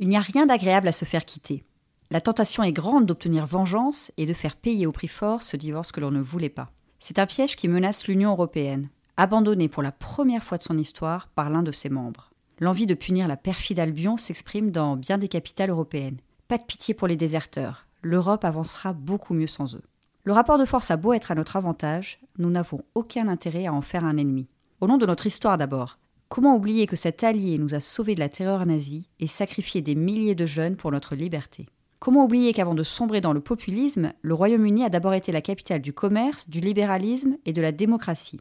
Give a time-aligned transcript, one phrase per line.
[0.00, 1.64] Il n'y a rien d'agréable à se faire quitter.
[2.10, 5.92] La tentation est grande d'obtenir vengeance et de faire payer au prix fort ce divorce
[5.92, 6.70] que l'on ne voulait pas.
[7.00, 11.28] C'est un piège qui menace l'Union européenne, abandonnée pour la première fois de son histoire
[11.28, 12.30] par l'un de ses membres.
[12.60, 16.18] L'envie de punir la perfide Albion s'exprime dans bien des capitales européennes.
[16.48, 19.82] Pas de pitié pour les déserteurs, l'Europe avancera beaucoup mieux sans eux.
[20.24, 23.72] Le rapport de force a beau être à notre avantage, nous n'avons aucun intérêt à
[23.72, 24.46] en faire un ennemi.
[24.80, 25.98] Au nom de notre histoire d'abord,
[26.34, 29.94] comment oublier que cet allié nous a sauvés de la terreur nazie et sacrifié des
[29.94, 31.68] milliers de jeunes pour notre liberté?
[32.00, 35.80] Comment oublier qu'avant de sombrer dans le populisme, le Royaume-Uni a d'abord été la capitale
[35.80, 38.40] du commerce, du libéralisme et de la démocratie?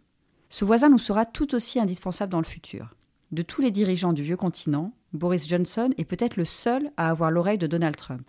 [0.50, 2.96] Ce voisin nous sera tout aussi indispensable dans le futur.
[3.32, 7.30] De tous les dirigeants du vieux continent, Boris Johnson est peut-être le seul à avoir
[7.30, 8.28] l'oreille de Donald Trump.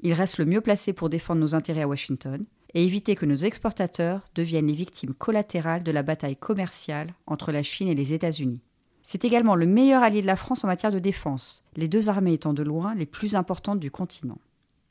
[0.00, 2.44] Il reste le mieux placé pour défendre nos intérêts à Washington
[2.74, 7.62] et éviter que nos exportateurs deviennent les victimes collatérales de la bataille commerciale entre la
[7.62, 8.60] Chine et les États-Unis.
[9.08, 12.32] C'est également le meilleur allié de la France en matière de défense, les deux armées
[12.32, 14.38] étant de loin les plus importantes du continent.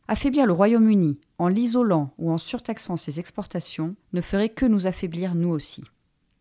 [0.08, 5.36] Affaiblir le Royaume-Uni en l'isolant ou en surtaxant ses exportations ne ferait que nous affaiblir
[5.36, 5.84] nous aussi.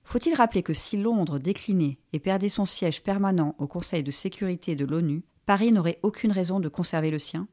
[0.04, 4.76] Faut-il rappeler que si Londres déclinait et perdait son siège permanent au Conseil de sécurité
[4.76, 7.48] de l'ONU, Paris n'aurait aucune raison de conserver le sien?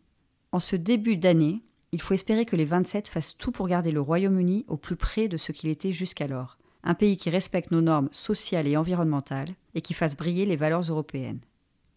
[0.52, 1.64] En ce début d'année,
[1.94, 5.28] il faut espérer que les 27 fassent tout pour garder le Royaume-Uni au plus près
[5.28, 9.82] de ce qu'il était jusqu'alors, un pays qui respecte nos normes sociales et environnementales et
[9.82, 11.42] qui fasse briller les valeurs européennes.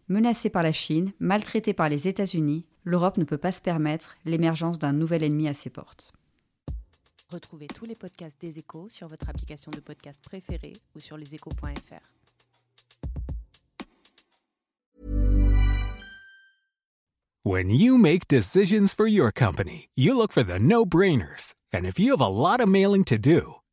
[0.07, 4.77] Menacé par la Chine, maltraité par les États-Unis, l'Europe ne peut pas se permettre l'émergence
[4.77, 6.13] d'un nouvel ennemi à ses portes.
[7.31, 12.11] Retrouvez tous les podcasts des échos sur votre application de podcast préférée ou sur leséchos.fr.
[17.43, 21.53] When you make decisions for your company, you look for the no-brainers.
[21.71, 23.57] And if you have a lot of mailing to do,